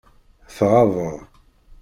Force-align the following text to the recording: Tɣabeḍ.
Tɣabeḍ. 0.57 1.15